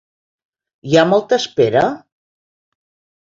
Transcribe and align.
Hi 0.91 0.95
ha 0.95 1.03
molta 1.09 1.37
espera? 1.45 1.83